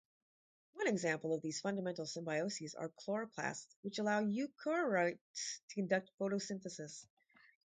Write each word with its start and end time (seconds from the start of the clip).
One 0.73 0.87
example 0.87 1.31
of 1.31 1.43
these 1.43 1.59
fundamental 1.61 2.05
symbioses 2.05 2.73
are 2.75 2.89
chloroplasts, 2.89 3.67
which 3.83 3.99
allow 3.99 4.23
eukaryotes 4.25 5.19
to 5.69 5.75
conduct 5.75 6.09
photosynthesis. 6.19 7.05